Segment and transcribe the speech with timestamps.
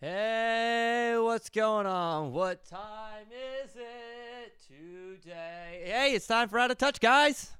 [0.00, 2.32] Hey, what's going on?
[2.32, 3.26] What time
[3.64, 5.82] is it today?
[5.86, 7.50] Hey, it's time for Out of Touch, guys.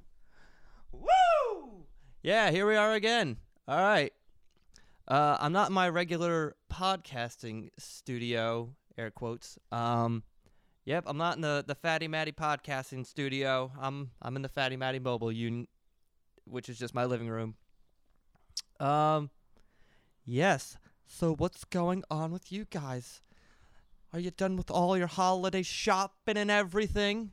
[0.93, 1.83] Woo!
[2.23, 3.39] Yeah, here we are again.
[3.67, 4.13] All right.
[5.09, 9.59] Uh, I'm not in my regular podcasting studio, air quotes.
[9.73, 10.23] Um,
[10.85, 13.73] yep, I'm not in the, the Fatty Matty podcasting studio.
[13.81, 15.69] I'm I'm in the Fatty Matty mobile unit,
[16.45, 17.57] which is just my living room.
[18.79, 19.31] Um,
[20.25, 20.77] yes.
[21.11, 23.23] So what's going on with you guys?
[24.13, 27.33] Are you done with all your holiday shopping and everything?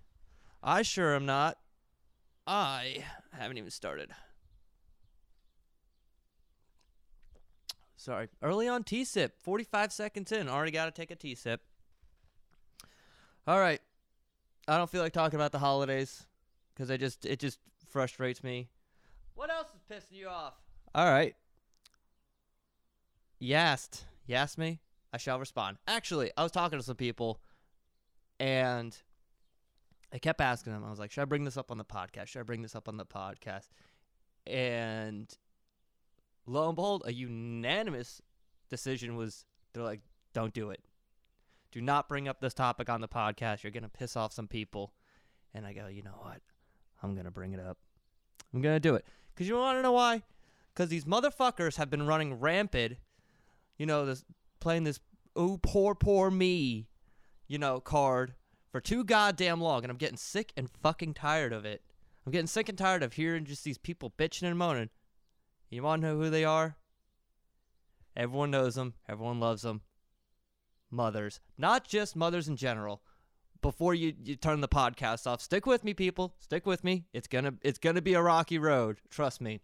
[0.63, 1.57] I sure am not.
[2.47, 4.11] I haven't even started.
[7.95, 8.29] Sorry.
[8.41, 9.35] Early on tea sip.
[9.41, 10.47] 45 seconds in.
[10.47, 11.61] Already got to take a tea sip.
[13.45, 13.81] All right.
[14.67, 16.25] I don't feel like talking about the holidays
[16.73, 18.69] because I just it just frustrates me.
[19.35, 20.53] What else is pissing you off?
[20.95, 21.35] All right.
[23.39, 24.05] Yast.
[24.25, 24.79] Yast me?
[25.13, 25.77] I shall respond.
[25.87, 27.39] Actually, I was talking to some people
[28.39, 28.97] and
[30.13, 30.83] I kept asking them.
[30.83, 32.27] I was like, should I bring this up on the podcast?
[32.27, 33.67] Should I bring this up on the podcast?
[34.47, 35.31] And
[36.45, 38.21] lo and behold, a unanimous
[38.69, 40.01] decision was they're like,
[40.33, 40.81] don't do it.
[41.71, 43.63] Do not bring up this topic on the podcast.
[43.63, 44.93] You're to piss off some people.
[45.53, 46.41] And I go, you know what?
[47.03, 47.77] I'm to bring it up.
[48.53, 49.05] I'm to do it.
[49.33, 50.23] Because you want to know why?
[50.73, 52.97] Because these motherfuckers have been running rampant,
[53.77, 54.23] you know, this
[54.59, 54.99] playing this,
[55.35, 56.87] oh, poor, poor me,
[57.47, 58.33] you know, card
[58.71, 59.83] for too goddamn long.
[59.83, 61.81] And I'm getting sick and fucking tired of it.
[62.25, 64.89] I'm getting sick and tired of hearing just these people bitching and moaning.
[65.69, 66.75] You want to know who they are?
[68.15, 68.93] Everyone knows them.
[69.07, 69.81] Everyone loves them.
[70.89, 71.39] Mothers.
[71.57, 73.01] Not just mothers in general.
[73.61, 76.35] Before you, you turn the podcast off, stick with me, people.
[76.39, 77.05] Stick with me.
[77.13, 79.01] It's gonna it's gonna be a rocky road.
[79.09, 79.61] Trust me.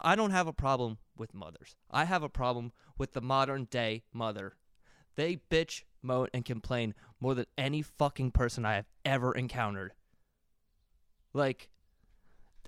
[0.00, 1.76] I- don't have a problem with mothers.
[1.90, 4.56] I have a problem with the modern day mother.
[5.16, 9.94] They bitch, moan, and complain more than any fucking person I have ever encountered.
[11.32, 11.70] Like,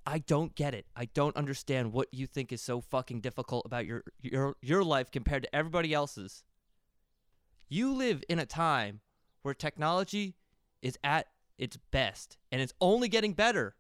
[0.07, 0.87] I don't get it.
[0.95, 5.11] I don't understand what you think is so fucking difficult about your your your life
[5.11, 6.45] compared to everybody else's.
[7.69, 9.01] You live in a time
[9.43, 10.37] where technology
[10.83, 11.27] is at
[11.59, 13.75] its best and it's only getting better.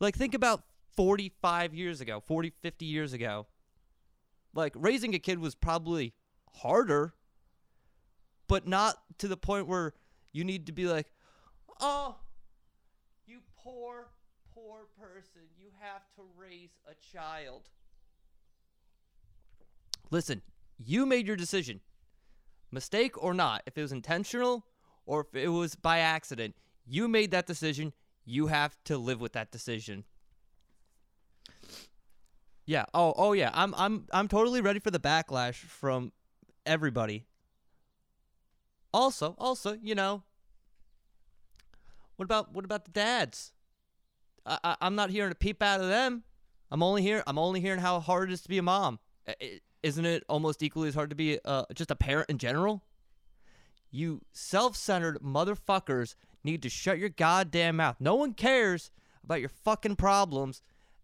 [0.00, 0.64] Like think about
[0.96, 3.46] 45 years ago, 40, 50 years ago.
[4.54, 6.14] Like raising a kid was probably
[6.56, 7.14] harder,
[8.48, 9.94] but not to the point where
[10.32, 11.10] you need to be like,
[11.80, 12.16] "Oh,
[13.26, 14.08] you poor
[14.54, 17.68] poor person, you have to raise a child.
[20.10, 20.42] Listen,
[20.78, 21.80] you made your decision.
[22.70, 24.66] Mistake or not, if it was intentional
[25.06, 26.54] or if it was by accident,
[26.86, 27.92] you made that decision.
[28.24, 30.04] You have to live with that decision.
[32.72, 32.86] Yeah.
[32.94, 33.50] Oh, oh yeah.
[33.52, 36.10] I'm I'm I'm totally ready for the backlash from
[36.64, 37.26] everybody.
[38.94, 40.22] Also, also, you know,
[42.16, 43.52] what about what about the dads?
[44.46, 46.22] I, I, I'm not hearing a peep out of them.
[46.70, 47.22] I'm only here.
[47.26, 49.00] I'm only hearing how hard it is to be a mom.
[49.28, 52.38] I- i- Isn't it almost equally as hard to be uh, just a parent in
[52.38, 52.84] general?
[53.90, 57.96] You self-centered motherfuckers need to shut your goddamn mouth.
[58.00, 58.90] No one cares
[59.22, 60.62] about your fucking problems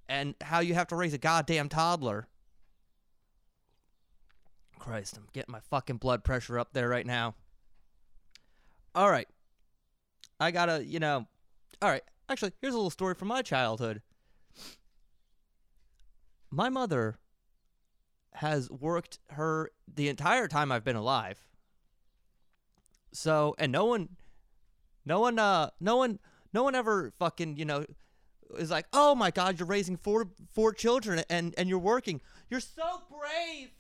[0.09, 2.27] and how you have to raise a goddamn toddler.
[4.79, 7.35] Christ, I'm getting my fucking blood pressure up there right now.
[8.95, 9.29] All right.
[10.41, 11.27] I gotta, you know.
[11.83, 12.03] All right.
[12.29, 14.03] Actually, here's a little story from my childhood.
[16.51, 17.19] My mother
[18.35, 21.39] has worked her the entire time I've been alive.
[23.13, 24.11] So, and no one,
[25.05, 26.19] no one, uh, no one,
[26.53, 27.85] no one ever fucking, you know,
[28.57, 32.21] is like, oh my God, you're raising four four children and and you're working.
[32.49, 33.71] You're so brave.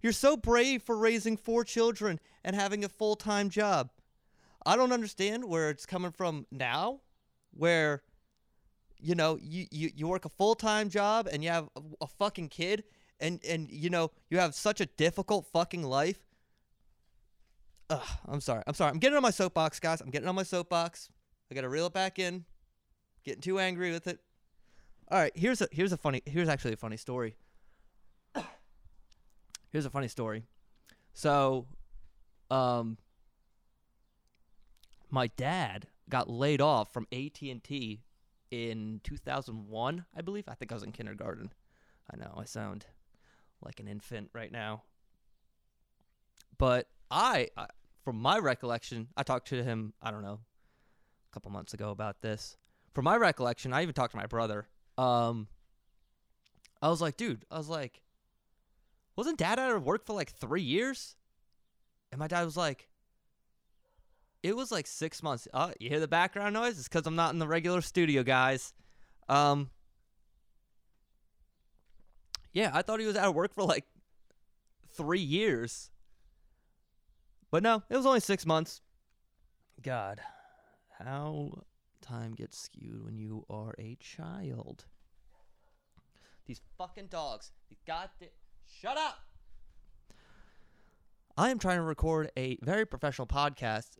[0.00, 3.90] You're so brave for raising four children and having a full time job.
[4.66, 7.00] I don't understand where it's coming from now,
[7.52, 8.02] where
[8.98, 12.06] you know you you, you work a full time job and you have a, a
[12.06, 12.84] fucking kid
[13.20, 16.18] and and you know you have such a difficult fucking life.
[17.90, 18.62] Ugh, I'm sorry.
[18.66, 18.90] I'm sorry.
[18.90, 20.00] I'm getting on my soapbox, guys.
[20.00, 21.10] I'm getting on my soapbox.
[21.50, 22.44] I gotta reel it back in.
[23.24, 24.20] Getting too angry with it.
[25.10, 27.36] All right, here's a here's a funny here's actually a funny story.
[29.70, 30.44] here's a funny story.
[31.14, 31.66] So,
[32.50, 32.96] um,
[35.10, 38.00] my dad got laid off from AT&T
[38.50, 40.48] in 2001, I believe.
[40.48, 41.52] I think I was in kindergarten.
[42.10, 42.86] I know I sound
[43.62, 44.82] like an infant right now.
[46.58, 47.66] But I, I
[48.04, 52.20] from my recollection, I talked to him, I don't know, a couple months ago about
[52.20, 52.56] this.
[52.92, 54.68] From my recollection, I even talked to my brother.
[54.98, 55.48] Um
[56.80, 58.02] I was like, dude, I was like
[59.16, 61.16] wasn't dad out of work for like three years?
[62.10, 62.88] And my dad was like,
[64.42, 65.46] it was like six months.
[65.54, 66.78] Oh, you hear the background noise?
[66.78, 68.72] It's because I'm not in the regular studio, guys.
[69.28, 69.70] Um,
[72.52, 73.84] yeah, I thought he was out of work for like
[74.94, 75.90] three years.
[77.50, 78.80] But no, it was only six months.
[79.82, 80.20] God,
[80.98, 81.64] how
[82.12, 84.84] time gets skewed when you are a child.
[86.44, 87.52] These fucking dogs.
[87.70, 88.28] These goddamn.
[88.66, 89.18] Shut up!
[91.36, 93.96] I am trying to record a very professional podcast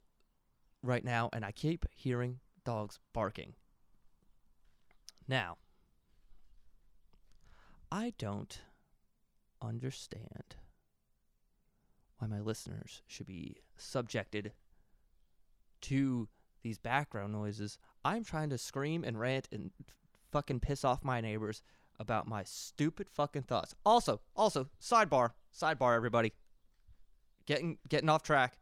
[0.83, 3.55] right now, and I keep hearing dogs barking.
[5.27, 5.57] Now,
[7.91, 8.61] I don't
[9.63, 10.57] understand
[12.19, 14.53] why my listeners should be subjected
[15.83, 16.29] to
[16.63, 17.79] these background noises.
[18.05, 19.71] I'm trying to scream and rant and
[20.31, 21.63] fucking piss off my neighbors
[22.01, 23.75] about my stupid fucking thoughts.
[23.85, 26.33] Also, also, sidebar, sidebar everybody.
[27.47, 28.59] Getting getting off track.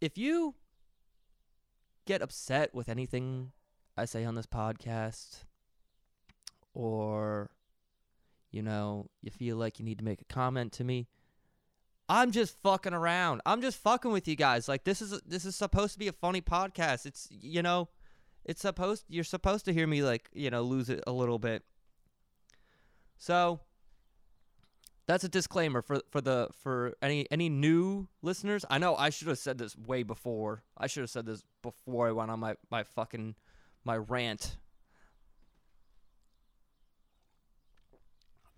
[0.00, 0.54] If you
[2.06, 3.52] get upset with anything
[3.96, 5.44] I say on this podcast
[6.74, 7.50] or
[8.50, 11.06] you know, you feel like you need to make a comment to me,
[12.10, 13.40] I'm just fucking around.
[13.46, 14.68] I'm just fucking with you guys.
[14.68, 17.06] Like this is this is supposed to be a funny podcast.
[17.06, 17.88] It's you know,
[18.44, 21.62] it's supposed you're supposed to hear me like, you know, lose it a little bit.
[23.16, 23.60] So,
[25.06, 28.64] that's a disclaimer for for the for any any new listeners.
[28.68, 30.64] I know I should have said this way before.
[30.76, 33.36] I should have said this before I went on my my fucking
[33.84, 34.56] my rant.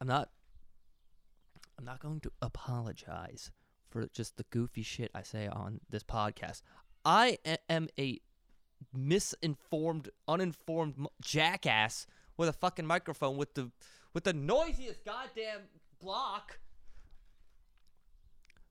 [0.00, 0.30] I'm not
[1.82, 3.50] I'm not going to apologize
[3.90, 6.62] for just the goofy shit I say on this podcast.
[7.04, 7.38] I
[7.68, 8.20] am a
[8.94, 12.06] misinformed, uninformed jackass
[12.36, 13.72] with a fucking microphone with the
[14.14, 15.62] with the noisiest goddamn
[16.00, 16.60] block.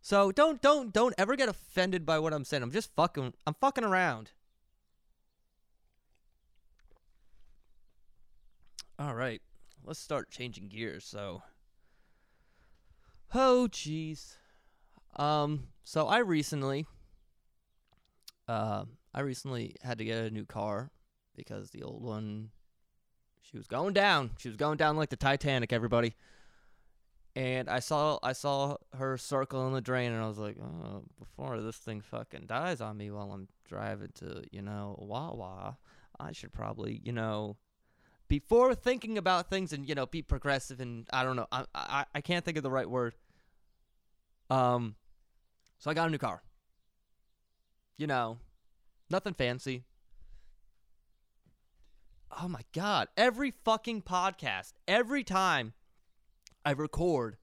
[0.01, 2.63] So don't don't don't ever get offended by what I'm saying.
[2.63, 4.31] I'm just fucking I'm fucking around.
[8.97, 9.41] All right.
[9.83, 11.03] Let's start changing gears.
[11.03, 11.41] So
[13.33, 14.35] Oh jeez.
[15.15, 16.85] Um so I recently
[18.47, 20.91] uh I recently had to get a new car
[21.35, 22.49] because the old one
[23.41, 24.31] she was going down.
[24.37, 26.15] She was going down like the Titanic, everybody.
[27.35, 31.03] And I saw I saw her circle in the drain and I was like, oh,
[31.17, 35.77] before this thing fucking dies on me while I'm driving to, you know, Wawa,
[36.19, 37.55] I should probably, you know,
[38.31, 42.05] before thinking about things and you know be progressive and I don't know I I,
[42.15, 43.13] I can't think of the right word.
[44.49, 44.95] Um,
[45.79, 46.41] so I got a new car.
[47.97, 48.37] You know,
[49.09, 49.83] nothing fancy.
[52.41, 53.09] Oh my god!
[53.17, 55.73] Every fucking podcast, every time
[56.63, 57.35] I record,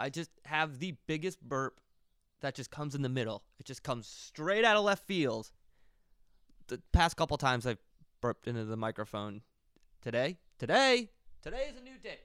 [0.00, 1.80] I just have the biggest burp
[2.40, 3.44] that just comes in the middle.
[3.60, 5.52] It just comes straight out of left field.
[6.66, 7.78] The past couple times I've
[8.20, 9.42] burped into the microphone
[10.04, 11.08] today, today,
[11.42, 12.18] today is a new day.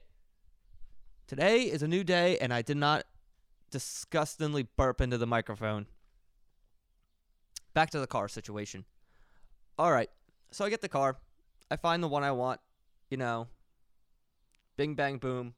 [1.26, 3.04] Today is a new day, and I did not
[3.70, 5.86] disgustingly burp into the microphone.
[7.72, 8.84] Back to the car situation.
[9.78, 10.10] All right,
[10.50, 11.16] so I get the car.
[11.70, 12.60] I find the one I want,
[13.08, 13.48] you know,
[14.76, 15.54] bing, bang, boom.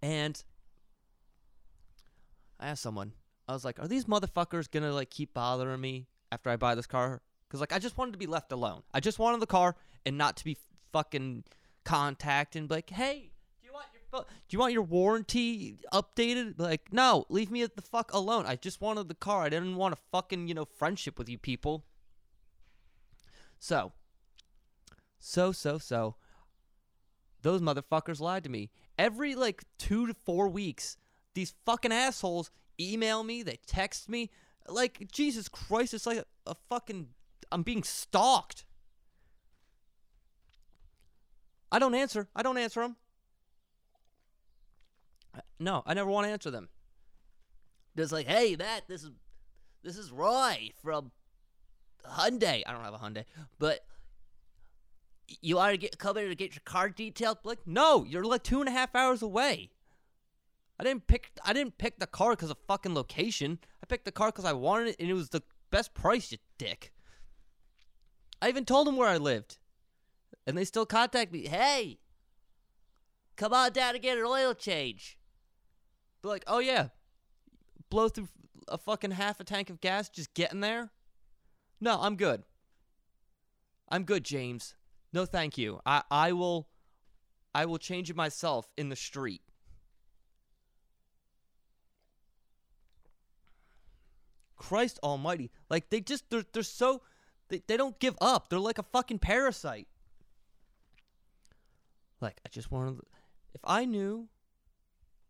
[0.00, 0.42] And
[2.58, 3.12] I asked someone,
[3.46, 6.86] I was like, are these motherfuckers gonna like keep bothering me after I buy this
[6.86, 7.20] car?
[7.48, 8.82] Because, like, I just wanted to be left alone.
[8.92, 9.74] I just wanted the car
[10.04, 10.58] and not to be
[10.92, 11.44] fucking
[11.84, 13.30] contacted and like, hey,
[13.62, 16.54] do you want your do you want your warranty updated?
[16.58, 18.44] Like, no, leave me the fuck alone.
[18.46, 19.44] I just wanted the car.
[19.44, 21.84] I didn't want a fucking, you know, friendship with you people.
[23.58, 23.92] So,
[25.18, 26.16] so, so, so,
[27.42, 28.70] those motherfuckers lied to me.
[28.98, 30.96] Every like two to four weeks,
[31.34, 34.30] these fucking assholes email me, they text me.
[34.68, 37.08] Like, Jesus Christ, it's like a, a fucking
[37.50, 38.64] I'm being stalked.
[41.70, 42.28] I don't answer.
[42.34, 42.96] I don't answer them.
[45.58, 46.68] No, I never want to answer them.
[47.96, 49.10] Just like, hey, Matt, this is
[49.82, 51.10] this is Roy from
[52.06, 52.62] Hyundai.
[52.66, 53.24] I don't have a Hyundai,
[53.58, 53.84] but
[55.40, 57.38] you want to get come here to get your car detailed?
[57.44, 59.70] Like, no, you're like two and a half hours away.
[60.80, 61.32] I didn't pick.
[61.44, 63.58] I didn't pick the car because of fucking location.
[63.82, 66.30] I picked the car because I wanted it, and it was the best price.
[66.30, 66.92] You dick.
[68.40, 69.58] I even told them where I lived.
[70.46, 71.46] And they still contact me.
[71.46, 71.98] Hey,
[73.36, 75.18] come on down and get an oil change.
[76.22, 76.88] Be like, oh yeah,
[77.90, 78.28] blow through
[78.66, 80.90] a fucking half a tank of gas just getting there?
[81.80, 82.42] No, I'm good.
[83.88, 84.74] I'm good, James.
[85.12, 85.80] No, thank you.
[85.86, 86.68] I, I will.
[87.54, 89.40] I will change it myself in the street.
[94.56, 95.50] Christ almighty.
[95.70, 97.02] Like they just they're they're so
[97.48, 98.48] they, they don't give up.
[98.48, 99.88] They're like a fucking parasite.
[102.20, 103.00] Like I just wanted
[103.54, 104.28] if I knew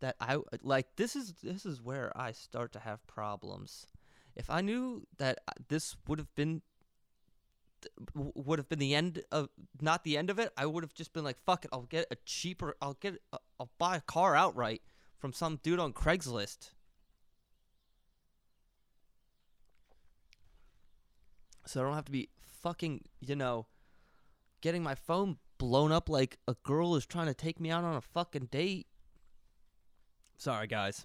[0.00, 3.86] that I like this is this is where I start to have problems.
[4.36, 6.62] If I knew that this would have been
[8.14, 9.48] would have been the end of
[9.80, 12.06] not the end of it, I would have just been like fuck it, I'll get
[12.10, 14.82] a cheaper I'll get a, I'll buy a car outright
[15.18, 16.70] from some dude on Craigslist.
[21.68, 22.30] So I don't have to be
[22.62, 23.66] fucking, you know,
[24.62, 27.94] getting my phone blown up like a girl is trying to take me out on
[27.94, 28.86] a fucking date.
[30.38, 31.04] Sorry, guys.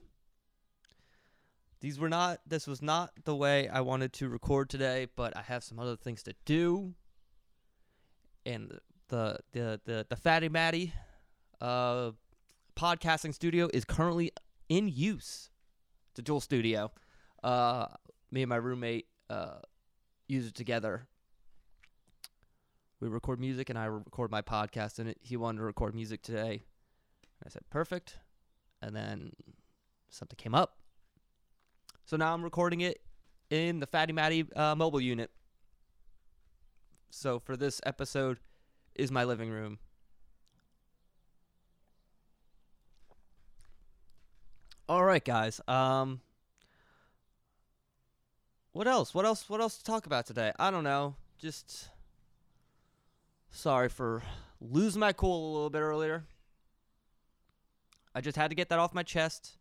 [1.81, 5.41] These were not, this was not the way I wanted to record today, but I
[5.41, 6.93] have some other things to do.
[8.45, 8.79] And
[9.09, 10.93] the, the, the, the Fatty Matty
[11.59, 12.11] uh,
[12.77, 14.31] podcasting studio is currently
[14.69, 15.49] in use.
[16.11, 16.89] It's a dual studio.
[17.43, 17.87] Uh,
[18.31, 19.55] me and my roommate uh,
[20.27, 21.07] use it together.
[22.99, 25.17] We record music, and I record my podcast and it.
[25.21, 26.63] He wanted to record music today.
[27.45, 28.17] I said, perfect.
[28.81, 29.33] And then
[30.09, 30.77] something came up.
[32.05, 33.01] So now I'm recording it
[33.49, 35.31] in the Fatty Matty uh, mobile unit.
[37.09, 38.39] So for this episode
[38.95, 39.79] is my living room.
[44.89, 45.61] All right, guys.
[45.67, 46.21] Um,
[48.73, 49.13] what else?
[49.13, 49.47] What else?
[49.47, 50.51] What else to talk about today?
[50.59, 51.15] I don't know.
[51.37, 51.89] Just
[53.49, 54.23] sorry for
[54.59, 56.25] losing my cool a little bit earlier.
[58.15, 59.57] I just had to get that off my chest.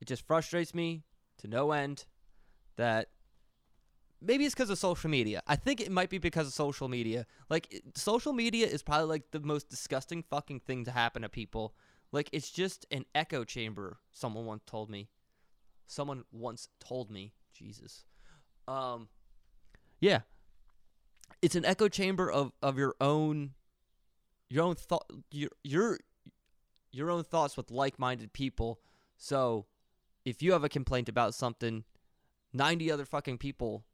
[0.00, 1.04] It just frustrates me
[1.38, 2.06] to no end
[2.76, 3.08] that
[4.20, 5.42] maybe it's because of social media.
[5.46, 7.26] I think it might be because of social media.
[7.50, 11.28] Like it, social media is probably like the most disgusting fucking thing to happen to
[11.28, 11.74] people.
[12.10, 13.98] Like it's just an echo chamber.
[14.12, 15.08] Someone once told me.
[15.86, 18.04] Someone once told me Jesus.
[18.68, 19.08] Um,
[20.00, 20.20] yeah,
[21.40, 23.52] it's an echo chamber of of your own,
[24.50, 25.98] your own thought, your your
[26.90, 28.80] your own thoughts with like minded people.
[29.16, 29.66] So,
[30.24, 31.84] if you have a complaint about something,
[32.52, 33.84] ninety other fucking people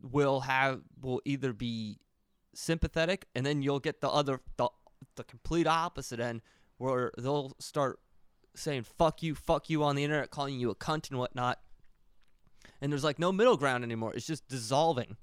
[0.00, 2.00] will have will either be
[2.54, 4.68] sympathetic, and then you'll get the other the
[5.16, 6.42] the complete opposite end
[6.78, 8.00] where they'll start
[8.54, 11.58] saying fuck you, fuck you on the internet, calling you a cunt and whatnot
[12.80, 14.14] and there's like no middle ground anymore.
[14.14, 15.16] It's just dissolving.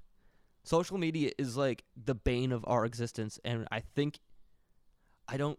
[0.64, 4.18] Social media is like the bane of our existence, and I think
[5.28, 5.58] I don't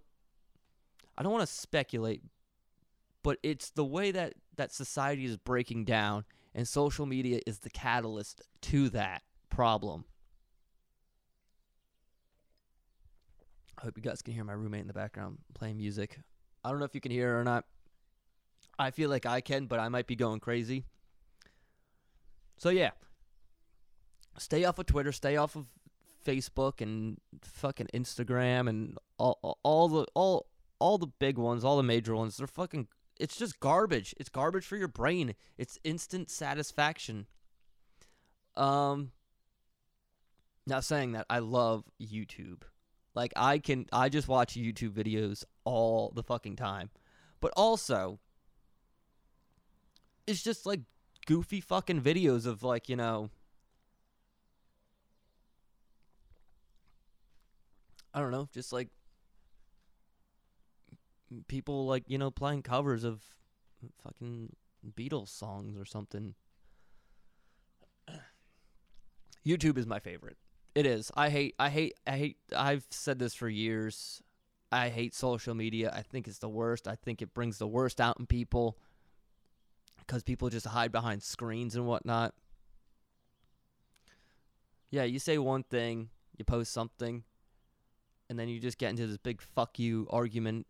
[1.18, 2.22] I don't want to speculate,
[3.24, 7.70] but it's the way that that society is breaking down, and social media is the
[7.70, 10.06] catalyst to that problem.
[13.78, 16.20] I hope you guys can hear my roommate in the background playing music.
[16.64, 17.66] I don't know if you can hear it or not.
[18.80, 20.86] I feel like I can, but I might be going crazy.
[22.58, 22.92] So yeah,
[24.38, 25.68] stay off of Twitter, stay off of
[26.26, 30.48] Facebook and fucking Instagram and all, all, the all
[30.80, 32.38] all the big ones, all the major ones.
[32.38, 32.88] They're fucking.
[33.20, 34.14] It's just garbage.
[34.18, 35.34] It's garbage for your brain.
[35.58, 37.28] It's instant satisfaction.
[38.56, 39.12] Um.
[40.68, 42.64] Now saying that, I love YouTube.
[43.16, 46.90] Like I can, I just watch YouTube videos all the fucking time.
[47.40, 48.20] But also,
[50.28, 50.82] it's just like
[51.28, 53.30] goofy fucking videos of like, you know,
[58.14, 58.88] I don't know, just like
[61.48, 63.22] people like, you know, playing covers of
[64.04, 64.56] fucking
[64.96, 66.34] Beatles songs or something.
[69.46, 70.38] YouTube is my favorite.
[70.74, 71.12] It is.
[71.16, 74.22] I hate I hate I hate I've said this for years.
[74.72, 75.92] I hate social media.
[75.94, 76.88] I think it's the worst.
[76.88, 78.78] I think it brings the worst out in people
[80.08, 82.34] because people just hide behind screens and whatnot.
[84.90, 87.24] Yeah, you say one thing, you post something,
[88.30, 90.66] and then you just get into this big fuck you argument,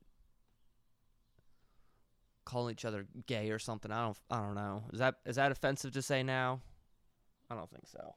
[2.45, 3.91] calling each other gay or something.
[3.91, 4.83] I don't, I don't know.
[4.91, 6.61] Is that is that offensive to say now?
[7.49, 8.15] I don't think so.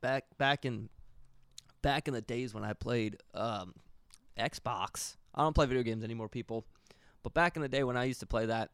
[0.00, 0.88] Back back in
[1.82, 3.74] back in the days when I played um,
[4.38, 6.64] Xbox, I don't play video games anymore, people.
[7.24, 8.70] But back in the day when I used to play that,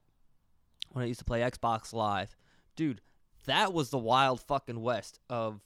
[0.90, 2.36] when I used to play Xbox Live,
[2.76, 3.00] dude,
[3.46, 5.62] that was the wild fucking west of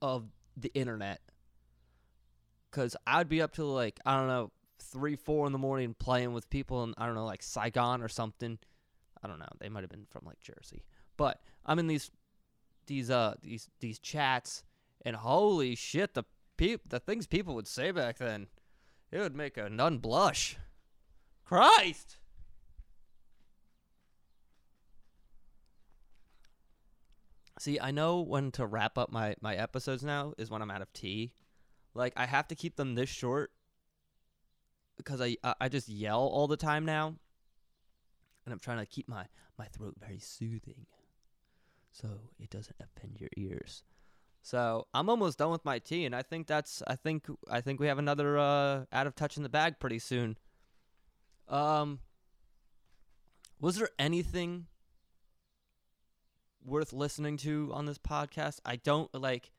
[0.00, 1.20] of the internet.
[2.70, 6.32] Cause I'd be up to like I don't know three, four in the morning playing
[6.32, 8.58] with people in I don't know like Saigon or something.
[9.22, 9.48] I don't know.
[9.58, 10.84] They might have been from like Jersey,
[11.16, 12.10] but I'm in these
[12.86, 14.62] these uh these these chats
[15.04, 16.22] and holy shit the
[16.56, 18.46] pe- the things people would say back then,
[19.10, 20.56] it would make a nun blush.
[21.48, 22.18] Christ.
[27.58, 30.82] See, I know when to wrap up my my episodes now is when I'm out
[30.82, 31.32] of tea.
[31.94, 33.50] Like I have to keep them this short
[34.98, 37.14] because I I just yell all the time now,
[38.44, 39.24] and I'm trying to keep my
[39.58, 40.84] my throat very soothing,
[41.90, 43.84] so it doesn't offend your ears.
[44.42, 47.80] So I'm almost done with my tea, and I think that's I think I think
[47.80, 50.36] we have another uh, out of touch in the bag pretty soon.
[51.48, 52.00] Um,
[53.60, 54.66] was there anything
[56.64, 58.60] worth listening to on this podcast?
[58.64, 59.52] I don't like.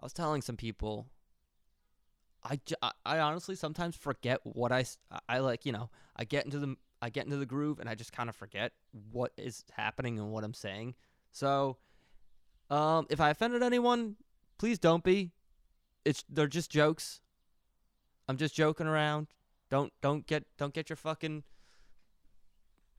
[0.00, 1.06] I was telling some people.
[2.46, 2.60] I,
[3.06, 4.84] I honestly sometimes forget what I
[5.28, 5.64] I like.
[5.64, 8.28] You know, I get into the I get into the groove and I just kind
[8.28, 8.72] of forget
[9.12, 10.94] what is happening and what I'm saying.
[11.32, 11.78] So,
[12.70, 14.16] um, if I offended anyone,
[14.58, 15.32] please don't be.
[16.04, 17.20] It's they're just jokes.
[18.28, 19.26] I'm just joking around.
[19.74, 21.42] Don't don't get don't get your fucking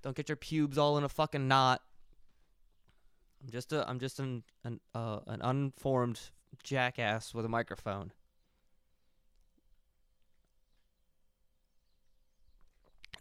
[0.02, 1.82] don't get your pubes all in a fucking knot.
[3.42, 6.20] I'm just a I'm just an an uh, an unformed
[6.64, 8.12] jackass with a microphone.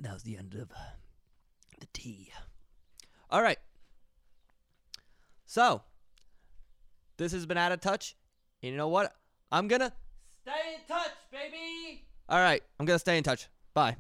[0.01, 0.73] That was the end of
[1.79, 2.33] the tea.
[3.31, 3.59] All right.
[5.47, 5.83] So,
[7.19, 8.17] this has been out of touch.
[8.65, 9.15] And you know what?
[9.53, 9.93] I'm gonna
[10.43, 12.09] stay in touch, baby.
[12.29, 13.49] All right, I'm gonna stay in touch.
[13.75, 13.97] Bye.